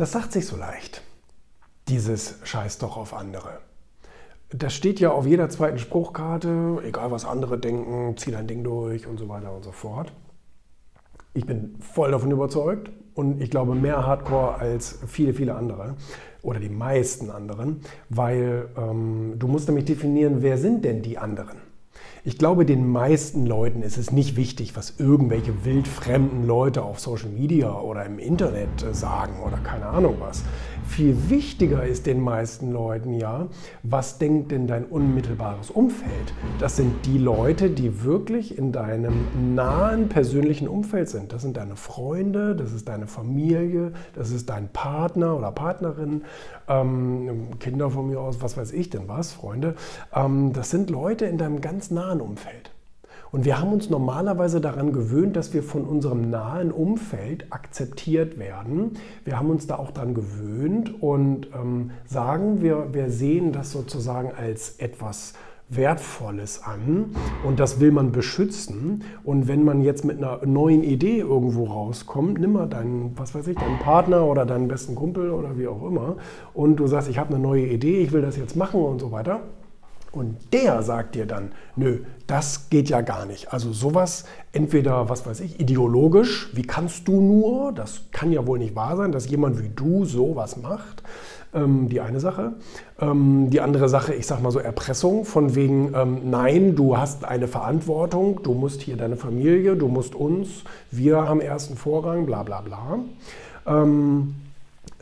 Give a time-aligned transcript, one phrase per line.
[0.00, 1.02] Das sagt sich so leicht,
[1.88, 3.58] dieses Scheiß doch auf andere.
[4.48, 9.06] Das steht ja auf jeder zweiten Spruchkarte, egal was andere denken, zieh dein Ding durch
[9.06, 10.10] und so weiter und so fort.
[11.34, 15.96] Ich bin voll davon überzeugt und ich glaube mehr Hardcore als viele, viele andere
[16.40, 21.58] oder die meisten anderen, weil ähm, du musst nämlich definieren, wer sind denn die anderen?
[22.22, 27.30] Ich glaube, den meisten Leuten ist es nicht wichtig, was irgendwelche wildfremden Leute auf Social
[27.30, 30.42] Media oder im Internet äh, sagen oder keine Ahnung was.
[30.90, 33.46] Viel wichtiger ist den meisten Leuten ja,
[33.84, 36.34] was denkt denn dein unmittelbares Umfeld?
[36.58, 41.32] Das sind die Leute, die wirklich in deinem nahen persönlichen Umfeld sind.
[41.32, 46.22] Das sind deine Freunde, das ist deine Familie, das ist dein Partner oder Partnerin,
[46.66, 49.76] ähm, Kinder von mir aus, was weiß ich denn was, Freunde.
[50.12, 52.72] Ähm, das sind Leute in deinem ganz nahen Umfeld.
[53.32, 58.92] Und wir haben uns normalerweise daran gewöhnt, dass wir von unserem nahen Umfeld akzeptiert werden.
[59.24, 64.32] Wir haben uns da auch daran gewöhnt und ähm, sagen, wir, wir sehen das sozusagen
[64.32, 65.34] als etwas
[65.68, 67.14] Wertvolles an
[67.46, 69.04] und das will man beschützen.
[69.22, 73.46] Und wenn man jetzt mit einer neuen Idee irgendwo rauskommt, nimm mal deinen, was weiß
[73.46, 76.16] ich, deinen Partner oder deinen besten Kumpel oder wie auch immer
[76.54, 79.12] und du sagst, ich habe eine neue Idee, ich will das jetzt machen und so
[79.12, 79.42] weiter
[80.12, 83.52] und der sagt dir dann, nö, das geht ja gar nicht.
[83.52, 88.58] Also sowas, entweder, was weiß ich, ideologisch, wie kannst du nur, das kann ja wohl
[88.58, 91.02] nicht wahr sein, dass jemand wie du sowas macht.
[91.52, 92.52] Ähm, die eine Sache.
[93.00, 97.24] Ähm, die andere Sache, ich sag mal so Erpressung, von wegen, ähm, nein, du hast
[97.24, 102.44] eine Verantwortung, du musst hier deine Familie, du musst uns, wir haben ersten Vorrang, bla
[102.44, 103.00] bla bla.
[103.66, 104.36] Ähm,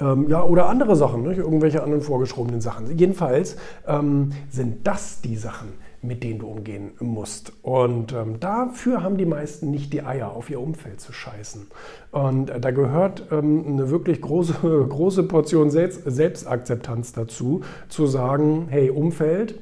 [0.00, 1.38] ähm, ja, oder andere Sachen, nicht?
[1.38, 2.96] irgendwelche anderen vorgeschobenen Sachen.
[2.96, 5.68] Jedenfalls ähm, sind das die Sachen,
[6.02, 7.52] mit denen du umgehen musst.
[7.62, 11.66] Und ähm, dafür haben die meisten nicht die Eier, auf ihr Umfeld zu scheißen.
[12.12, 14.54] Und äh, da gehört ähm, eine wirklich große,
[14.88, 19.58] große Portion Selbst Selbstakzeptanz dazu, zu sagen, hey Umfeld,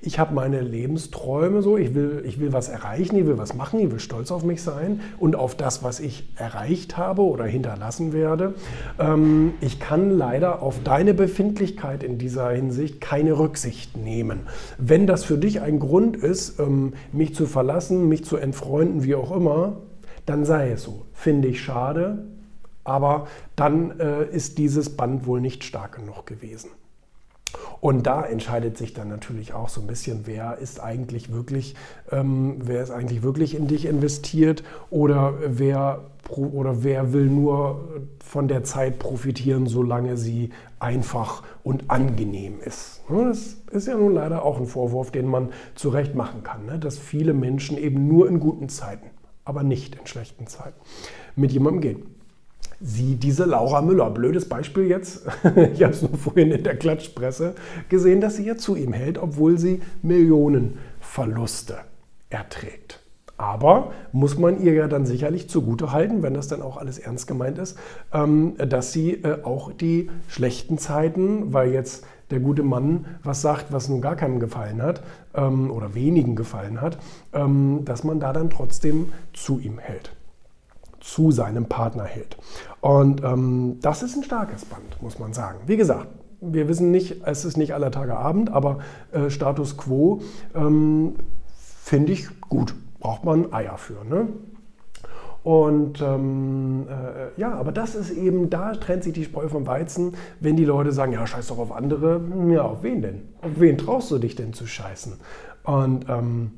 [0.00, 3.80] ich habe meine Lebensträume so, ich will, ich will was erreichen, ich will was machen,
[3.80, 8.12] ich will stolz auf mich sein und auf das, was ich erreicht habe oder hinterlassen
[8.12, 8.54] werde.
[8.98, 14.40] Ähm, ich kann leider auf deine Befindlichkeit in dieser Hinsicht keine Rücksicht nehmen.
[14.78, 19.14] Wenn das für dich ein Grund ist, ähm, mich zu verlassen, mich zu entfreunden, wie
[19.14, 19.78] auch immer,
[20.26, 21.06] dann sei es so.
[21.12, 22.26] Finde ich schade,
[22.84, 26.70] aber dann äh, ist dieses Band wohl nicht stark genug gewesen.
[27.86, 31.76] Und da entscheidet sich dann natürlich auch so ein bisschen, wer ist eigentlich wirklich,
[32.10, 38.48] ähm, wer ist eigentlich wirklich in dich investiert oder wer oder wer will nur von
[38.48, 43.08] der Zeit profitieren, solange sie einfach und angenehm ist.
[43.08, 46.66] Ne, das ist ja nun leider auch ein Vorwurf, den man zu Recht machen kann,
[46.66, 49.10] ne, dass viele Menschen eben nur in guten Zeiten,
[49.44, 50.80] aber nicht in schlechten Zeiten
[51.36, 52.15] mit jemandem gehen
[52.80, 54.10] sie diese Laura Müller.
[54.10, 55.26] Blödes Beispiel jetzt.
[55.72, 57.54] ich habe es nur vorhin in der Klatschpresse
[57.88, 61.76] gesehen, dass sie ja zu ihm hält, obwohl sie Millionen Verluste
[62.30, 63.00] erträgt.
[63.38, 67.26] Aber muss man ihr ja dann sicherlich zugute halten, wenn das dann auch alles ernst
[67.26, 67.78] gemeint ist,
[68.12, 73.66] ähm, dass sie äh, auch die schlechten Zeiten, weil jetzt der gute Mann was sagt,
[73.72, 75.02] was nun gar keinem gefallen hat
[75.34, 76.98] ähm, oder wenigen gefallen hat,
[77.34, 80.12] ähm, dass man da dann trotzdem zu ihm hält
[81.06, 82.36] zu seinem Partner hält.
[82.80, 85.60] Und ähm, das ist ein starkes Band, muss man sagen.
[85.66, 86.08] Wie gesagt,
[86.40, 88.78] wir wissen nicht, es ist nicht aller Tage Abend, aber
[89.12, 90.20] äh, Status quo
[90.54, 91.14] ähm,
[91.56, 92.74] finde ich gut.
[92.98, 94.04] Braucht man Eier für.
[94.04, 94.28] Ne?
[95.44, 100.14] Und ähm, äh, ja, aber das ist eben, da trennt sich die Spreu vom Weizen,
[100.40, 102.20] wenn die Leute sagen, ja, scheiß doch auf andere.
[102.48, 103.22] Ja, auf wen denn?
[103.42, 105.12] Auf wen traust du dich denn zu scheißen?
[105.62, 106.50] Und ähm,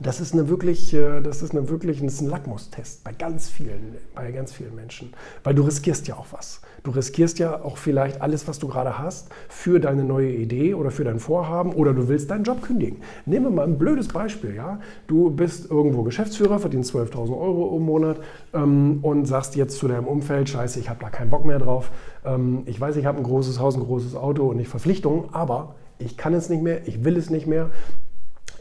[0.00, 3.48] das ist eine wirklich, äh, das ist eine wirklich das ist ein Lackmustest bei ganz
[3.48, 5.12] vielen, bei ganz vielen Menschen.
[5.44, 6.60] Weil du riskierst ja auch was.
[6.82, 10.90] Du riskierst ja auch vielleicht alles, was du gerade hast, für deine neue Idee oder
[10.90, 13.02] für dein Vorhaben oder du willst deinen Job kündigen.
[13.26, 14.54] Nehmen wir mal ein blödes Beispiel.
[14.54, 14.80] Ja?
[15.06, 18.18] Du bist irgendwo Geschäftsführer, verdienst 12.000 Euro im Monat
[18.52, 21.90] ähm, und sagst jetzt zu deinem Umfeld, scheiße, ich habe da keinen Bock mehr drauf.
[22.24, 25.74] Ähm, ich weiß, ich habe ein großes Haus, ein großes Auto und nicht Verpflichtungen, aber
[25.98, 27.70] ich kann es nicht mehr, ich will es nicht mehr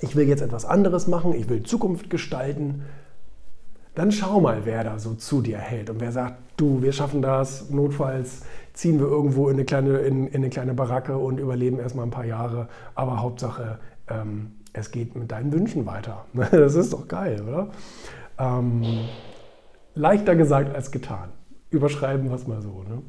[0.02, 2.84] ich will jetzt etwas anderes machen, ich will Zukunft gestalten,
[3.96, 7.22] dann schau mal, wer da so zu dir hält und wer sagt, du, wir schaffen
[7.22, 8.42] das, notfalls
[8.74, 12.12] ziehen wir irgendwo in eine kleine, in, in eine kleine Baracke und überleben erstmal ein
[12.12, 16.26] paar Jahre, aber Hauptsache, ähm, es geht mit deinen Wünschen weiter.
[16.52, 17.70] Das ist doch geil, oder?
[18.40, 18.84] Ähm,
[19.94, 21.30] leichter gesagt als getan.
[21.70, 22.84] Überschreiben wir es mal so.
[22.84, 23.02] Ne?